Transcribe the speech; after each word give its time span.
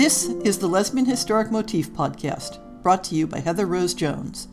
This 0.00 0.30
is 0.46 0.56
the 0.56 0.66
Lesbian 0.66 1.04
Historic 1.04 1.50
Motif 1.50 1.92
podcast, 1.92 2.58
brought 2.82 3.04
to 3.04 3.14
you 3.14 3.26
by 3.26 3.40
Heather 3.40 3.66
Rose 3.66 3.92
Jones. 3.92 4.48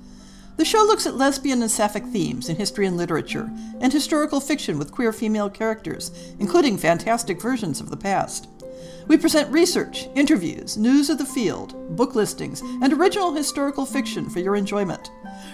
The 0.58 0.66
show 0.66 0.80
looks 0.80 1.08
at 1.08 1.16
lesbian 1.16 1.62
and 1.62 1.72
sapphic 1.72 2.04
themes 2.08 2.50
in 2.50 2.58
history 2.58 2.86
and 2.86 2.98
literature, 2.98 3.50
and 3.80 3.94
historical 3.94 4.42
fiction 4.42 4.78
with 4.78 4.92
queer 4.92 5.14
female 5.14 5.50
characters, 5.50 6.12
including 6.40 6.78
fantastic 6.78 7.42
versions 7.42 7.80
of 7.80 7.90
the 7.90 7.96
past. 7.96 8.50
We 9.08 9.16
present 9.16 9.50
research, 9.50 10.10
interviews, 10.16 10.76
news 10.76 11.10
of 11.10 11.18
the 11.18 11.26
field, 11.26 11.96
book 11.96 12.14
listings, 12.14 12.60
and 12.82 12.92
original 12.92 13.34
historical 13.34 13.86
fiction 13.86 14.30
for 14.30 14.42
your 14.42 14.58
enjoyment. 14.58 15.12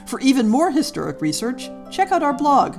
For 0.07 0.19
even 0.21 0.49
more 0.49 0.71
historic 0.71 1.21
research, 1.21 1.69
check 1.91 2.11
out 2.11 2.23
our 2.23 2.33
blog, 2.33 2.77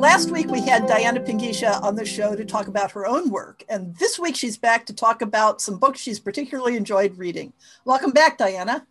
last 0.00 0.30
week 0.30 0.48
we 0.48 0.62
had 0.62 0.86
Diana 0.86 1.20
Pinguicha 1.20 1.82
on 1.82 1.94
the 1.94 2.06
show 2.06 2.34
to 2.34 2.42
talk 2.42 2.68
about 2.68 2.90
her 2.92 3.06
own 3.06 3.28
work, 3.28 3.62
and 3.68 3.94
this 3.96 4.18
week 4.18 4.34
she's 4.34 4.56
back 4.56 4.86
to 4.86 4.94
talk 4.94 5.20
about 5.20 5.60
some 5.60 5.78
books 5.78 6.00
she's 6.00 6.18
particularly 6.18 6.74
enjoyed 6.74 7.18
reading. 7.18 7.52
Welcome 7.84 8.10
back, 8.10 8.38
Diana. 8.38 8.86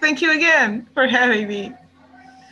Thank 0.00 0.20
you 0.20 0.36
again 0.36 0.86
for 0.92 1.06
having 1.06 1.48
me. 1.48 1.72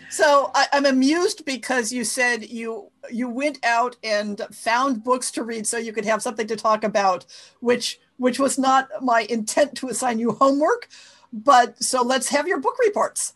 So 0.09 0.51
I, 0.55 0.69
am 0.73 0.87
amused 0.87 1.45
because 1.45 1.93
you 1.93 2.03
said 2.03 2.49
you 2.49 2.91
you 3.11 3.29
went 3.29 3.59
out 3.63 3.95
and 4.03 4.41
found 4.51 5.05
books 5.05 5.31
to 5.33 5.43
read 5.43 5.67
so 5.67 5.77
you 5.77 5.93
could 5.93 6.07
have 6.07 6.23
something 6.23 6.47
to 6.47 6.57
talk 6.57 6.83
about, 6.83 7.27
which 7.61 8.01
which 8.17 8.39
was 8.39 8.59
not 8.59 8.89
my 9.03 9.27
intent 9.29 9.75
to 9.77 9.89
assign 9.89 10.19
you 10.19 10.33
homework. 10.33 10.89
But 11.31 11.83
so 11.83 12.03
let's 12.03 12.31
have 12.31 12.49
your 12.49 12.59
book 12.59 12.79
reports. 12.79 13.35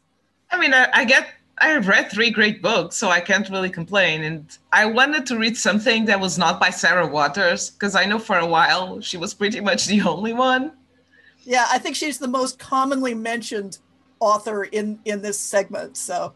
I 0.50 0.58
mean, 0.58 0.72
I, 0.72 0.88
I 0.94 1.04
get 1.04 1.28
I've 1.58 1.86
read 1.86 2.10
three 2.10 2.30
great 2.30 2.60
books, 2.62 2.96
so 2.96 3.10
I 3.10 3.20
can't 3.20 3.48
really 3.48 3.70
complain. 3.70 4.24
And 4.24 4.58
I 4.72 4.86
wanted 4.86 5.24
to 5.26 5.38
read 5.38 5.56
something 5.56 6.04
that 6.06 6.18
was 6.18 6.36
not 6.36 6.58
by 6.58 6.70
Sarah 6.70 7.06
Waters, 7.06 7.70
because 7.70 7.94
I 7.94 8.04
know 8.06 8.18
for 8.18 8.38
a 8.38 8.46
while 8.46 9.00
she 9.00 9.16
was 9.16 9.34
pretty 9.34 9.60
much 9.60 9.86
the 9.86 10.02
only 10.02 10.32
one. 10.32 10.72
Yeah, 11.44 11.66
I 11.70 11.78
think 11.78 11.94
she's 11.94 12.18
the 12.18 12.28
most 12.28 12.58
commonly 12.58 13.14
mentioned 13.14 13.78
author 14.20 14.64
in 14.64 14.98
in 15.04 15.22
this 15.22 15.38
segment. 15.38 15.96
So 15.96 16.34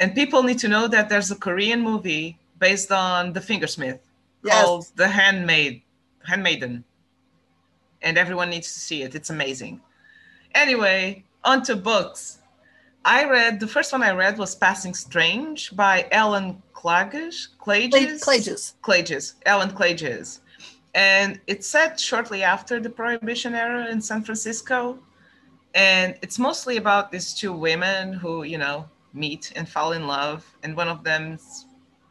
and 0.00 0.14
people 0.14 0.42
need 0.42 0.58
to 0.60 0.68
know 0.68 0.88
that 0.88 1.08
there's 1.08 1.30
a 1.30 1.36
Korean 1.36 1.80
movie 1.80 2.38
based 2.58 2.90
on 2.90 3.32
the 3.32 3.40
Fingersmith 3.40 4.00
yes. 4.42 4.64
called 4.64 4.86
The 4.96 5.08
Handmaid 5.08 5.82
Handmaiden. 6.24 6.84
And 8.02 8.18
everyone 8.18 8.50
needs 8.50 8.72
to 8.74 8.80
see 8.80 9.02
it. 9.02 9.14
It's 9.14 9.30
amazing. 9.30 9.80
Anyway, 10.54 11.24
on 11.42 11.62
to 11.62 11.76
books. 11.76 12.38
I 13.06 13.24
read 13.26 13.60
the 13.60 13.68
first 13.68 13.92
one 13.92 14.02
I 14.02 14.12
read 14.12 14.38
was 14.38 14.54
Passing 14.54 14.94
Strange 14.94 15.76
by 15.76 16.08
Ellen 16.10 16.62
Klages. 16.72 17.48
Klages? 17.60 18.22
Klages. 18.22 18.74
Klages. 18.82 19.34
Ellen 19.44 19.70
Klages. 19.70 20.40
And 20.94 21.38
it's 21.46 21.66
set 21.66 22.00
shortly 22.00 22.42
after 22.42 22.80
the 22.80 22.88
Prohibition 22.88 23.54
era 23.54 23.90
in 23.90 24.00
San 24.00 24.24
Francisco. 24.24 24.98
And 25.74 26.16
it's 26.22 26.38
mostly 26.38 26.78
about 26.78 27.12
these 27.12 27.34
two 27.34 27.52
women 27.52 28.14
who, 28.14 28.44
you 28.44 28.56
know, 28.56 28.88
meet 29.12 29.52
and 29.54 29.68
fall 29.68 29.92
in 29.92 30.06
love. 30.06 30.46
And 30.62 30.74
one 30.74 30.88
of 30.88 31.04
them 31.04 31.38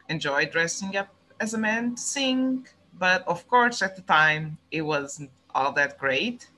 enjoyed 0.08 0.52
dressing 0.52 0.96
up 0.96 1.08
as 1.40 1.54
a 1.54 1.58
man 1.58 1.96
to 1.96 2.00
sing. 2.00 2.68
But 3.00 3.26
of 3.26 3.48
course, 3.48 3.82
at 3.82 3.96
the 3.96 4.02
time, 4.02 4.58
it 4.70 4.82
wasn't 4.82 5.30
all 5.56 5.72
that 5.72 5.98
great. 5.98 6.50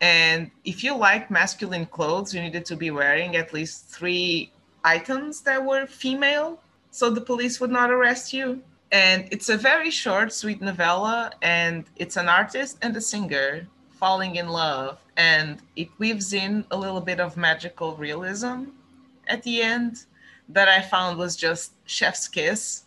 And 0.00 0.50
if 0.64 0.84
you 0.84 0.94
like 0.96 1.30
masculine 1.30 1.86
clothes, 1.86 2.34
you 2.34 2.42
needed 2.42 2.64
to 2.66 2.76
be 2.76 2.90
wearing 2.90 3.36
at 3.36 3.52
least 3.52 3.88
three 3.88 4.52
items 4.84 5.40
that 5.42 5.64
were 5.64 5.86
female 5.86 6.60
so 6.90 7.10
the 7.10 7.20
police 7.20 7.60
would 7.60 7.70
not 7.70 7.90
arrest 7.90 8.32
you. 8.32 8.62
And 8.92 9.28
it's 9.30 9.48
a 9.48 9.56
very 9.56 9.90
short, 9.90 10.32
sweet 10.32 10.62
novella, 10.62 11.32
and 11.42 11.84
it's 11.96 12.16
an 12.16 12.28
artist 12.28 12.78
and 12.82 12.96
a 12.96 13.00
singer 13.00 13.66
falling 13.90 14.36
in 14.36 14.48
love. 14.48 14.98
And 15.16 15.58
it 15.74 15.88
weaves 15.98 16.32
in 16.32 16.64
a 16.70 16.76
little 16.76 17.00
bit 17.00 17.20
of 17.20 17.36
magical 17.36 17.96
realism 17.96 18.70
at 19.28 19.42
the 19.42 19.60
end 19.60 20.04
that 20.48 20.68
I 20.68 20.80
found 20.80 21.18
was 21.18 21.36
just 21.36 21.72
chef's 21.84 22.28
kiss 22.28 22.84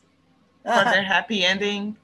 uh-huh. 0.66 0.84
for 0.84 0.90
their 0.90 1.03
happy 1.03 1.46
ending. 1.46 1.98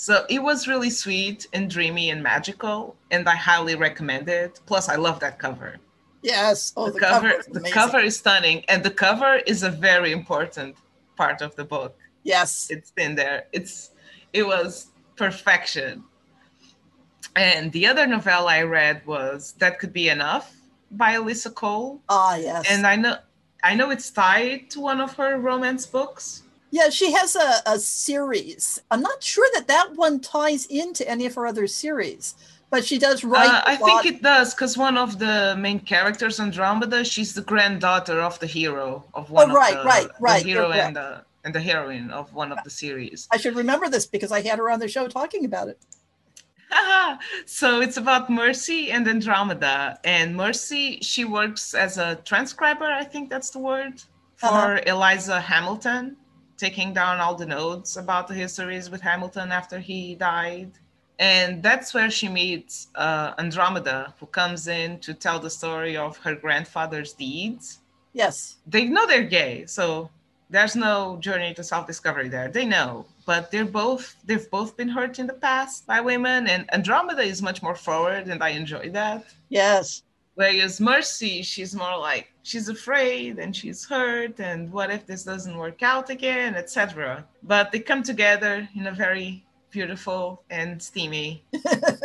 So 0.00 0.24
it 0.30 0.42
was 0.42 0.66
really 0.66 0.88
sweet 0.88 1.46
and 1.52 1.68
dreamy 1.68 2.08
and 2.08 2.22
magical, 2.22 2.96
and 3.10 3.28
I 3.28 3.36
highly 3.36 3.74
recommend 3.74 4.30
it. 4.30 4.58
Plus, 4.64 4.88
I 4.88 4.96
love 4.96 5.20
that 5.20 5.38
cover. 5.38 5.76
Yes, 6.22 6.72
oh, 6.74 6.86
the, 6.86 6.92
the 6.92 7.00
cover, 7.00 7.32
cover 7.32 7.60
the 7.60 7.70
cover 7.70 7.98
is 7.98 8.16
stunning, 8.16 8.64
and 8.70 8.82
the 8.82 8.90
cover 8.90 9.42
is 9.46 9.62
a 9.62 9.68
very 9.68 10.12
important 10.12 10.78
part 11.18 11.42
of 11.42 11.54
the 11.54 11.66
book. 11.66 11.98
Yes, 12.22 12.68
it's 12.70 12.94
in 12.96 13.14
there. 13.14 13.44
It's 13.52 13.90
it 14.32 14.46
was 14.46 14.86
perfection. 15.16 16.02
And 17.36 17.70
the 17.70 17.86
other 17.86 18.06
novella 18.06 18.52
I 18.52 18.62
read 18.62 19.06
was 19.06 19.52
That 19.58 19.78
Could 19.78 19.92
Be 19.92 20.08
Enough 20.08 20.56
by 20.92 21.16
Alyssa 21.16 21.54
Cole. 21.54 22.00
Ah, 22.08 22.36
yes. 22.36 22.64
And 22.70 22.86
I 22.86 22.96
know 22.96 23.16
I 23.62 23.74
know 23.74 23.90
it's 23.90 24.08
tied 24.08 24.70
to 24.70 24.80
one 24.80 24.98
of 24.98 25.12
her 25.16 25.36
romance 25.36 25.84
books. 25.84 26.44
Yeah, 26.70 26.88
she 26.88 27.12
has 27.12 27.34
a, 27.34 27.62
a 27.66 27.78
series. 27.78 28.80
I'm 28.90 29.00
not 29.00 29.22
sure 29.22 29.48
that 29.54 29.66
that 29.68 29.96
one 29.96 30.20
ties 30.20 30.66
into 30.66 31.08
any 31.08 31.26
of 31.26 31.34
her 31.34 31.46
other 31.46 31.66
series, 31.66 32.34
but 32.70 32.84
she 32.84 32.98
does 32.98 33.24
write. 33.24 33.48
Uh, 33.48 33.62
I 33.66 33.76
think 33.76 34.06
it 34.06 34.22
does 34.22 34.54
because 34.54 34.78
one 34.78 34.96
of 34.96 35.18
the 35.18 35.56
main 35.58 35.80
characters, 35.80 36.38
Andromeda, 36.38 37.04
she's 37.04 37.34
the 37.34 37.42
granddaughter 37.42 38.20
of 38.20 38.38
the 38.38 38.46
hero 38.46 39.04
of 39.14 39.30
one 39.30 39.50
oh, 39.50 39.54
right, 39.54 39.76
of 39.76 39.82
the, 39.82 39.88
right, 39.88 40.08
right, 40.20 40.42
the 40.42 40.48
hero 40.48 40.70
and 40.70 40.94
the 40.94 41.24
and 41.44 41.54
the 41.54 41.60
heroine 41.60 42.10
of 42.10 42.32
one 42.34 42.52
of 42.52 42.58
the 42.64 42.70
series. 42.70 43.26
I 43.32 43.38
should 43.38 43.56
remember 43.56 43.88
this 43.88 44.06
because 44.06 44.30
I 44.30 44.42
had 44.42 44.58
her 44.58 44.70
on 44.70 44.78
the 44.78 44.88
show 44.88 45.08
talking 45.08 45.44
about 45.44 45.68
it. 45.68 45.78
so 47.46 47.80
it's 47.80 47.96
about 47.96 48.30
Mercy 48.30 48.92
and 48.92 49.08
Andromeda. 49.08 49.98
And 50.04 50.36
Mercy, 50.36 51.00
she 51.00 51.24
works 51.24 51.74
as 51.74 51.98
a 51.98 52.16
transcriber, 52.24 52.84
I 52.84 53.04
think 53.04 53.30
that's 53.30 53.50
the 53.50 53.58
word, 53.58 54.02
for 54.36 54.46
uh-huh. 54.46 54.80
Eliza 54.86 55.40
Hamilton 55.40 56.16
taking 56.60 56.92
down 56.92 57.18
all 57.18 57.34
the 57.34 57.46
notes 57.46 57.96
about 57.96 58.28
the 58.28 58.34
histories 58.34 58.90
with 58.90 59.00
Hamilton 59.00 59.50
after 59.50 59.78
he 59.78 60.14
died. 60.14 60.70
And 61.18 61.62
that's 61.62 61.92
where 61.92 62.10
she 62.10 62.28
meets 62.28 62.88
uh, 62.94 63.34
Andromeda, 63.38 64.14
who 64.18 64.26
comes 64.26 64.68
in 64.68 64.98
to 65.00 65.12
tell 65.14 65.38
the 65.40 65.50
story 65.50 65.96
of 65.96 66.16
her 66.18 66.34
grandfather's 66.34 67.12
deeds. 67.12 67.80
Yes. 68.12 68.56
They 68.66 68.84
know 68.84 69.06
they're 69.06 69.24
gay, 69.40 69.66
so 69.66 70.10
there's 70.48 70.76
no 70.76 71.18
journey 71.20 71.54
to 71.54 71.62
self-discovery 71.62 72.28
there. 72.28 72.48
They 72.48 72.66
know, 72.66 73.06
but 73.24 73.50
they're 73.50 73.64
both 73.82 74.16
they've 74.24 74.50
both 74.50 74.76
been 74.76 74.88
hurt 74.88 75.18
in 75.18 75.26
the 75.26 75.34
past 75.48 75.86
by 75.86 76.00
women, 76.00 76.46
and 76.48 76.62
Andromeda 76.72 77.22
is 77.22 77.40
much 77.40 77.62
more 77.62 77.76
forward, 77.76 78.28
and 78.28 78.42
I 78.42 78.50
enjoy 78.50 78.90
that. 78.90 79.24
Yes. 79.48 80.02
Whereas 80.40 80.80
Mercy, 80.80 81.42
she's 81.42 81.74
more 81.74 81.98
like 81.98 82.32
she's 82.44 82.70
afraid 82.70 83.38
and 83.38 83.54
she's 83.54 83.84
hurt, 83.84 84.40
and 84.40 84.72
what 84.72 84.90
if 84.90 85.04
this 85.04 85.22
doesn't 85.22 85.54
work 85.54 85.82
out 85.82 86.08
again, 86.08 86.54
etc. 86.54 87.26
But 87.42 87.72
they 87.72 87.80
come 87.80 88.02
together 88.02 88.66
in 88.74 88.86
a 88.86 88.92
very 88.92 89.44
beautiful 89.70 90.42
and 90.48 90.82
steamy 90.82 91.44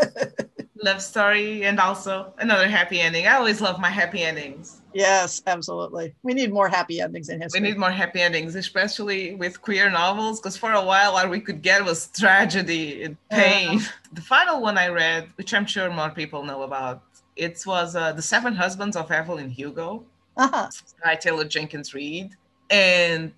love 0.84 1.02
story, 1.02 1.64
and 1.64 1.80
also 1.80 2.34
another 2.38 2.68
happy 2.68 3.00
ending. 3.00 3.26
I 3.26 3.36
always 3.36 3.62
love 3.62 3.80
my 3.80 3.90
happy 3.90 4.22
endings. 4.22 4.82
Yes, 4.94 5.42
absolutely. 5.48 6.14
We 6.24 6.34
need 6.34 6.52
more 6.52 6.68
happy 6.68 7.00
endings 7.00 7.30
in 7.30 7.40
history. 7.40 7.62
We 7.62 7.68
need 7.70 7.78
more 7.78 7.92
happy 7.92 8.22
endings, 8.22 8.56
especially 8.56 9.36
with 9.36 9.62
queer 9.62 9.90
novels, 9.90 10.42
because 10.42 10.58
for 10.58 10.74
a 10.74 10.84
while 10.84 11.16
all 11.16 11.30
we 11.30 11.40
could 11.40 11.62
get 11.62 11.86
was 11.86 12.08
tragedy 12.08 13.04
and 13.04 13.16
pain. 13.30 13.78
Uh-huh. 13.78 13.92
The 14.12 14.22
final 14.22 14.62
one 14.62 14.78
I 14.78 14.90
read, 14.90 15.30
which 15.38 15.54
I'm 15.54 15.66
sure 15.66 15.90
more 15.90 16.10
people 16.10 16.44
know 16.44 16.64
about, 16.64 17.02
it 17.36 17.64
was 17.66 17.96
uh, 17.96 18.14
The 18.14 18.22
Seven 18.22 18.56
Husbands 18.56 18.96
of 18.96 19.12
Evelyn 19.12 19.50
Hugo 19.50 20.06
uh-huh. 20.38 20.70
by 21.04 21.16
Taylor 21.16 21.46
Jenkins 21.46 21.94
Reid. 21.94 22.32
And 22.70 23.34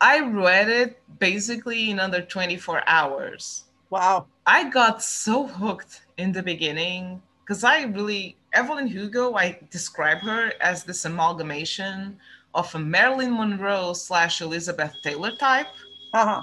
I 0.00 0.20
read 0.20 0.68
it 0.68 1.00
basically 1.18 1.90
in 1.90 1.98
under 1.98 2.20
24 2.20 2.82
hours. 2.86 3.64
Wow. 3.90 4.26
I 4.46 4.68
got 4.68 5.02
so 5.02 5.46
hooked 5.46 6.02
in 6.18 6.32
the 6.32 6.42
beginning 6.42 7.22
because 7.40 7.64
I 7.64 7.84
really, 7.84 8.36
Evelyn 8.52 8.86
Hugo, 8.86 9.34
I 9.34 9.58
describe 9.70 10.18
her 10.18 10.52
as 10.60 10.84
this 10.84 11.04
amalgamation 11.04 12.18
of 12.54 12.74
a 12.74 12.78
Marilyn 12.78 13.34
Monroe 13.34 13.94
slash 13.94 14.40
Elizabeth 14.40 14.94
Taylor 15.02 15.34
type. 15.36 15.66
Uh-huh. 16.12 16.42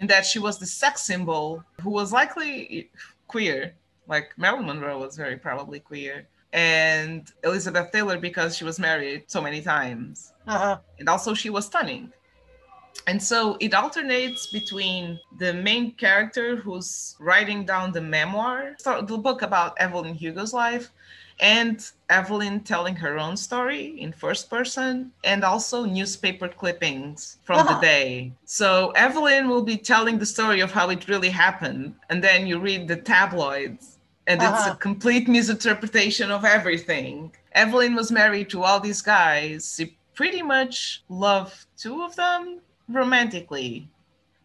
In 0.00 0.06
that 0.08 0.26
she 0.26 0.38
was 0.38 0.58
the 0.58 0.66
sex 0.66 1.02
symbol 1.02 1.64
who 1.80 1.90
was 1.90 2.12
likely 2.12 2.90
queer. 3.28 3.74
Like 4.06 4.36
Marilyn 4.36 4.66
Monroe 4.66 4.98
was 4.98 5.16
very 5.16 5.36
probably 5.36 5.80
queer 5.80 6.26
and 6.54 7.32
Elizabeth 7.42 7.90
Taylor 7.92 8.16
because 8.16 8.56
she 8.56 8.64
was 8.64 8.78
married 8.78 9.24
so 9.26 9.42
many 9.42 9.60
times. 9.60 10.32
Uh-huh. 10.46 10.78
And 10.98 11.08
also 11.08 11.34
she 11.34 11.50
was 11.50 11.66
stunning. 11.66 12.12
and 13.06 13.22
so 13.22 13.56
it 13.60 13.74
alternates 13.74 14.46
between 14.46 15.18
the 15.38 15.52
main 15.52 15.92
character 15.92 16.56
who's 16.56 17.16
writing 17.20 17.64
down 17.66 17.92
the 17.92 18.00
memoir, 18.00 18.76
the 18.84 19.18
book 19.18 19.42
about 19.42 19.74
Evelyn 19.78 20.14
Hugo's 20.14 20.54
life, 20.54 20.90
and 21.40 21.90
Evelyn 22.08 22.60
telling 22.60 22.94
her 22.96 23.18
own 23.18 23.36
story 23.36 24.00
in 24.00 24.12
first 24.12 24.48
person, 24.48 25.10
and 25.24 25.42
also 25.44 25.84
newspaper 25.84 26.48
clippings 26.48 27.38
from 27.42 27.58
uh-huh. 27.60 27.74
the 27.74 27.80
day. 27.80 28.32
So 28.44 28.92
Evelyn 28.92 29.48
will 29.48 29.64
be 29.64 29.76
telling 29.76 30.18
the 30.18 30.26
story 30.26 30.60
of 30.60 30.70
how 30.70 30.88
it 30.90 31.08
really 31.08 31.30
happened, 31.30 31.96
and 32.08 32.22
then 32.22 32.46
you 32.46 32.58
read 32.60 32.86
the 32.86 32.96
tabloids, 32.96 33.93
and 34.26 34.40
uh-huh. 34.40 34.56
it's 34.56 34.74
a 34.74 34.78
complete 34.78 35.28
misinterpretation 35.28 36.30
of 36.30 36.44
everything. 36.44 37.32
Evelyn 37.52 37.94
was 37.94 38.10
married 38.10 38.50
to 38.50 38.62
all 38.62 38.80
these 38.80 39.02
guys. 39.02 39.74
She 39.76 39.96
pretty 40.14 40.42
much 40.42 41.02
loved 41.08 41.66
two 41.76 42.02
of 42.02 42.16
them 42.16 42.60
romantically 42.88 43.88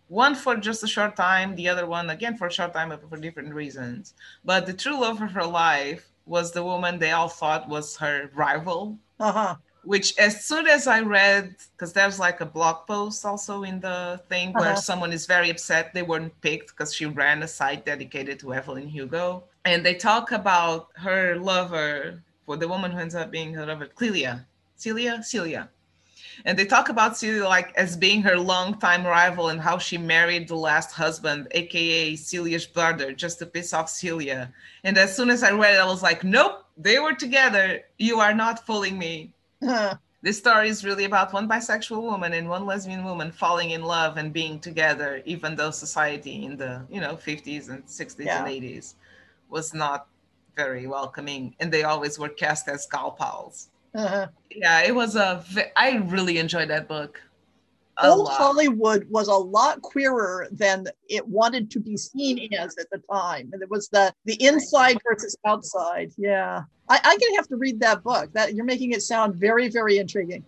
one 0.09 0.33
for 0.33 0.55
just 0.55 0.83
a 0.83 0.87
short 0.87 1.15
time 1.15 1.55
the 1.55 1.69
other 1.69 1.85
one 1.85 2.09
again 2.09 2.35
for 2.35 2.47
a 2.47 2.51
short 2.51 2.73
time 2.73 2.89
but 2.89 3.07
for 3.09 3.17
different 3.17 3.53
reasons 3.53 4.15
but 4.43 4.65
the 4.65 4.73
true 4.73 4.99
love 4.99 5.21
of 5.21 5.31
her 5.31 5.45
life 5.45 6.09
was 6.25 6.51
the 6.51 6.63
woman 6.63 6.99
they 6.99 7.11
all 7.11 7.29
thought 7.29 7.69
was 7.69 7.95
her 7.95 8.29
rival 8.33 8.97
uh-huh. 9.19 9.55
which 9.83 10.17
as 10.17 10.43
soon 10.43 10.67
as 10.67 10.87
i 10.87 10.99
read 10.99 11.55
because 11.73 11.93
there's 11.93 12.19
like 12.19 12.41
a 12.41 12.45
blog 12.45 12.87
post 12.87 13.23
also 13.23 13.63
in 13.63 13.79
the 13.79 14.19
thing 14.29 14.51
where 14.53 14.71
uh-huh. 14.71 14.75
someone 14.75 15.13
is 15.13 15.27
very 15.27 15.49
upset 15.49 15.93
they 15.93 16.03
weren't 16.03 16.33
picked 16.41 16.69
because 16.69 16.93
she 16.93 17.05
ran 17.05 17.43
a 17.43 17.47
site 17.47 17.85
dedicated 17.85 18.39
to 18.39 18.53
evelyn 18.53 18.87
hugo 18.87 19.43
and 19.65 19.85
they 19.85 19.93
talk 19.93 20.31
about 20.31 20.87
her 20.95 21.35
lover 21.35 22.21
for 22.45 22.57
the 22.57 22.67
woman 22.67 22.91
who 22.91 22.99
ends 22.99 23.15
up 23.15 23.31
being 23.31 23.53
her 23.53 23.65
lover 23.65 23.87
clelia 23.87 24.45
celia 24.75 25.21
celia 25.23 25.69
and 26.45 26.57
they 26.57 26.65
talk 26.65 26.89
about 26.89 27.17
Celia 27.17 27.45
like 27.45 27.73
as 27.75 27.97
being 27.97 28.21
her 28.21 28.37
longtime 28.37 29.05
rival 29.05 29.49
and 29.49 29.59
how 29.59 29.77
she 29.77 29.97
married 29.97 30.47
the 30.47 30.55
last 30.55 30.91
husband, 30.91 31.47
aka 31.51 32.15
Celia's 32.15 32.65
brother, 32.65 33.11
just 33.13 33.39
to 33.39 33.45
piss 33.45 33.73
off 33.73 33.89
Celia. 33.89 34.51
And 34.83 34.97
as 34.97 35.15
soon 35.15 35.29
as 35.29 35.43
I 35.43 35.51
read 35.51 35.75
it, 35.75 35.79
I 35.79 35.85
was 35.85 36.03
like, 36.03 36.23
nope, 36.23 36.65
they 36.77 36.99
were 36.99 37.13
together. 37.13 37.81
You 37.97 38.19
are 38.19 38.33
not 38.33 38.65
fooling 38.65 38.97
me. 38.97 39.33
This 40.21 40.37
story 40.37 40.67
is 40.67 40.83
really 40.83 41.05
about 41.05 41.31
one 41.31 41.47
bisexual 41.47 42.01
woman 42.01 42.33
and 42.33 42.49
one 42.49 42.65
lesbian 42.65 43.05
woman 43.05 43.31
falling 43.31 43.71
in 43.71 43.83
love 43.83 44.17
and 44.17 44.33
being 44.33 44.59
together, 44.59 45.21
even 45.23 45.55
though 45.55 45.71
society 45.71 46.43
in 46.43 46.57
the 46.57 46.85
you 46.89 46.99
know 46.99 47.15
50s 47.15 47.69
and 47.69 47.85
60s 47.85 48.25
yeah. 48.25 48.43
and 48.43 48.61
80s 48.61 48.95
was 49.49 49.73
not 49.73 50.07
very 50.55 50.87
welcoming, 50.87 51.55
and 51.59 51.71
they 51.71 51.83
always 51.83 52.19
were 52.19 52.29
cast 52.29 52.67
as 52.67 52.85
gal 52.85 53.11
pals. 53.11 53.69
Uh-huh. 53.95 54.27
Yeah, 54.51 54.81
it 54.83 54.93
was 54.93 55.15
a. 55.15 55.43
I 55.75 55.97
really 55.97 56.37
enjoyed 56.37 56.69
that 56.69 56.87
book. 56.87 57.21
Old 58.01 58.25
lot. 58.25 58.37
Hollywood 58.37 59.09
was 59.09 59.27
a 59.27 59.33
lot 59.33 59.81
queerer 59.81 60.47
than 60.51 60.87
it 61.09 61.27
wanted 61.27 61.69
to 61.71 61.79
be 61.79 61.97
seen 61.97 62.53
as 62.53 62.77
at 62.77 62.89
the 62.91 63.01
time, 63.11 63.49
and 63.51 63.61
it 63.61 63.69
was 63.69 63.89
the 63.89 64.13
the 64.25 64.41
inside 64.43 64.97
versus 65.07 65.35
outside. 65.45 66.11
Yeah, 66.17 66.63
I, 66.87 66.99
I'm 67.03 67.17
gonna 67.17 67.35
have 67.35 67.47
to 67.49 67.57
read 67.57 67.79
that 67.81 68.03
book. 68.03 68.31
That 68.33 68.53
you're 68.53 68.65
making 68.65 68.91
it 68.91 69.01
sound 69.01 69.35
very, 69.35 69.69
very 69.69 69.97
intriguing. 69.97 70.45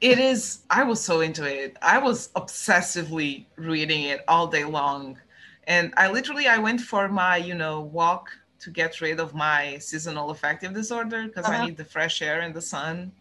It 0.00 0.18
is. 0.18 0.60
I 0.70 0.82
was 0.84 1.00
so 1.00 1.20
into 1.20 1.44
it. 1.44 1.76
I 1.82 1.98
was 1.98 2.28
obsessively 2.36 3.46
reading 3.56 4.04
it 4.04 4.22
all 4.28 4.46
day 4.46 4.64
long, 4.64 5.18
and 5.66 5.92
I 5.96 6.10
literally 6.10 6.46
I 6.46 6.58
went 6.58 6.80
for 6.80 7.08
my 7.08 7.36
you 7.36 7.54
know 7.54 7.80
walk 7.80 8.30
to 8.64 8.70
get 8.70 9.00
rid 9.02 9.20
of 9.20 9.34
my 9.34 9.76
seasonal 9.78 10.30
affective 10.30 10.72
disorder 10.72 11.24
because 11.26 11.44
uh-huh. 11.44 11.62
I 11.62 11.66
need 11.66 11.76
the 11.76 11.84
fresh 11.84 12.22
air 12.22 12.40
and 12.40 12.54
the 12.54 12.62
sun. 12.62 13.12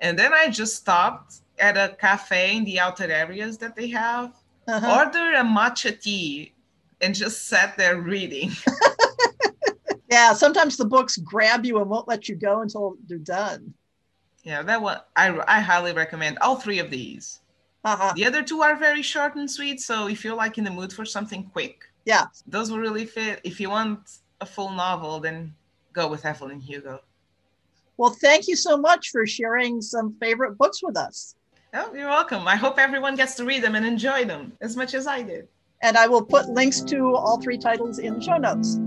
And 0.00 0.18
then 0.18 0.34
I 0.34 0.50
just 0.50 0.76
stopped 0.76 1.36
at 1.58 1.76
a 1.76 1.96
cafe 1.96 2.56
in 2.56 2.64
the 2.64 2.78
outer 2.78 3.10
areas 3.10 3.56
that 3.58 3.74
they 3.74 3.88
have, 3.88 4.34
uh-huh. 4.68 4.98
ordered 4.98 5.34
a 5.34 5.42
matcha 5.42 5.98
tea, 5.98 6.52
and 7.00 7.14
just 7.14 7.48
sat 7.48 7.76
there 7.78 8.00
reading. 8.00 8.50
yeah, 10.10 10.34
sometimes 10.34 10.76
the 10.76 10.84
books 10.84 11.16
grab 11.16 11.64
you 11.64 11.78
and 11.80 11.88
won't 11.88 12.08
let 12.08 12.28
you 12.28 12.34
go 12.34 12.60
until 12.60 12.96
they're 13.06 13.18
done. 13.18 13.72
Yeah, 14.42 14.62
that 14.62 14.82
one 14.82 15.00
I, 15.16 15.42
I 15.48 15.60
highly 15.60 15.92
recommend 15.92 16.38
all 16.40 16.56
three 16.56 16.78
of 16.78 16.90
these. 16.90 17.40
Uh-huh. 17.84 18.12
The 18.14 18.26
other 18.26 18.42
two 18.42 18.60
are 18.62 18.76
very 18.76 19.02
short 19.02 19.34
and 19.36 19.50
sweet, 19.50 19.80
so 19.80 20.08
if 20.08 20.24
you're 20.24 20.36
like 20.36 20.58
in 20.58 20.64
the 20.64 20.70
mood 20.70 20.92
for 20.92 21.04
something 21.04 21.44
quick, 21.44 21.84
yeah, 22.04 22.26
those 22.46 22.70
will 22.70 22.78
really 22.78 23.06
fit. 23.06 23.40
If 23.44 23.60
you 23.60 23.70
want 23.70 24.00
a 24.40 24.46
full 24.46 24.70
novel, 24.70 25.20
then 25.20 25.54
go 25.92 26.08
with 26.08 26.24
Evelyn 26.26 26.60
Hugo. 26.60 27.00
Well, 27.96 28.16
thank 28.20 28.48
you 28.48 28.56
so 28.56 28.76
much 28.76 29.10
for 29.10 29.26
sharing 29.26 29.80
some 29.80 30.16
favorite 30.20 30.58
books 30.58 30.82
with 30.82 30.96
us. 30.96 31.36
Oh, 31.72 31.92
you're 31.94 32.08
welcome. 32.08 32.46
I 32.46 32.56
hope 32.56 32.78
everyone 32.78 33.16
gets 33.16 33.34
to 33.36 33.44
read 33.44 33.62
them 33.62 33.74
and 33.74 33.86
enjoy 33.86 34.24
them 34.24 34.52
as 34.60 34.76
much 34.76 34.94
as 34.94 35.06
I 35.06 35.22
did. 35.22 35.48
And 35.82 35.96
I 35.96 36.06
will 36.06 36.24
put 36.24 36.48
links 36.48 36.80
to 36.82 37.14
all 37.14 37.40
three 37.40 37.58
titles 37.58 37.98
in 37.98 38.14
the 38.14 38.20
show 38.20 38.36
notes. 38.36 38.78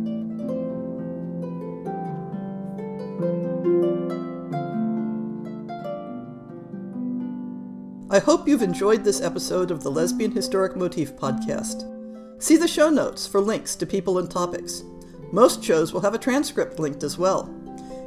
I 8.09 8.19
hope 8.19 8.47
you've 8.47 8.63
enjoyed 8.63 9.03
this 9.03 9.21
episode 9.21 9.69
of 9.69 9.83
the 9.83 9.91
Lesbian 9.91 10.31
Historic 10.31 10.77
Motif 10.77 11.13
podcast. 11.17 11.93
See 12.41 12.55
the 12.55 12.67
show 12.67 12.89
notes 12.89 13.27
for 13.27 13.41
links 13.41 13.75
to 13.75 13.85
people 13.85 14.19
and 14.19 14.31
topics. 14.31 14.83
Most 15.31 15.63
shows 15.63 15.93
will 15.93 16.01
have 16.01 16.13
a 16.13 16.19
transcript 16.19 16.79
linked 16.79 17.03
as 17.03 17.17
well. 17.17 17.53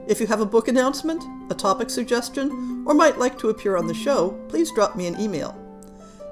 If 0.08 0.20
you 0.20 0.26
have 0.26 0.40
a 0.40 0.46
book 0.46 0.69
announcement, 0.69 1.22
a 1.50 1.55
topic 1.55 1.90
suggestion, 1.90 2.84
or 2.87 2.94
might 2.94 3.19
like 3.19 3.38
to 3.38 3.50
appear 3.50 3.76
on 3.76 3.87
the 3.87 3.94
show, 3.94 4.31
please 4.49 4.72
drop 4.72 4.96
me 4.96 5.06
an 5.06 5.20
email. 5.20 5.56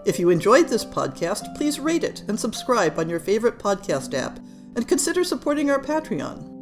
If 0.06 0.18
you 0.18 0.30
enjoyed 0.30 0.68
this 0.68 0.84
podcast, 0.84 1.54
please 1.54 1.78
rate 1.78 2.04
it 2.04 2.24
and 2.28 2.40
subscribe 2.40 2.98
on 2.98 3.08
your 3.08 3.20
favorite 3.20 3.58
podcast 3.58 4.14
app, 4.14 4.40
and 4.74 4.88
consider 4.88 5.22
supporting 5.22 5.70
our 5.70 5.80
Patreon. 5.80 6.57